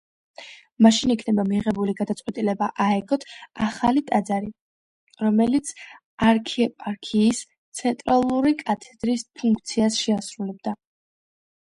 მაშინ 0.83 1.11
იქნება 1.15 1.43
მიღებული 1.49 1.93
გადაწყვეტილება 1.97 2.69
აეგოთ 2.85 3.25
ახალი 3.67 4.03
ტაძარი, 4.07 4.49
რომელიც 5.27 5.69
არქიეპარქიის 6.29 7.43
ცენტრალური 7.81 8.55
კათედრის 8.67 9.27
ფუნქციას 9.43 9.99
შეასრულებდა. 10.07 10.75